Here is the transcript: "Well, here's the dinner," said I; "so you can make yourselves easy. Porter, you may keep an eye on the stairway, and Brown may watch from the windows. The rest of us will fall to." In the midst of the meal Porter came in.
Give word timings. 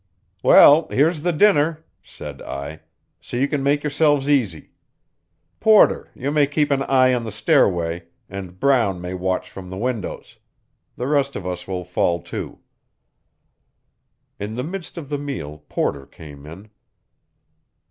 "Well, 0.41 0.87
here's 0.87 1.21
the 1.21 1.31
dinner," 1.31 1.85
said 2.01 2.41
I; 2.41 2.79
"so 3.21 3.37
you 3.37 3.47
can 3.47 3.61
make 3.61 3.83
yourselves 3.83 4.27
easy. 4.27 4.71
Porter, 5.59 6.09
you 6.15 6.31
may 6.31 6.47
keep 6.47 6.71
an 6.71 6.81
eye 6.81 7.13
on 7.13 7.23
the 7.23 7.29
stairway, 7.29 8.05
and 8.27 8.59
Brown 8.59 8.99
may 8.99 9.13
watch 9.13 9.47
from 9.51 9.69
the 9.69 9.77
windows. 9.77 10.39
The 10.95 11.05
rest 11.05 11.35
of 11.35 11.45
us 11.45 11.67
will 11.67 11.85
fall 11.85 12.19
to." 12.23 12.57
In 14.39 14.55
the 14.55 14.63
midst 14.63 14.97
of 14.97 15.09
the 15.09 15.19
meal 15.19 15.59
Porter 15.69 16.07
came 16.07 16.47
in. 16.47 16.71